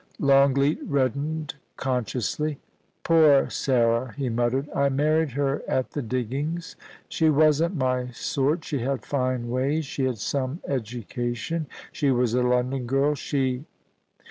[0.17, 2.57] 1 39 «Longleat reddened consciously.
[2.81, 6.75] * Poor Sarah!' he muttered;* I married her at the diggings.
[7.07, 9.85] She wasn't my sort; she had fine ways.
[9.85, 13.65] She had some education— she was a London girl— she.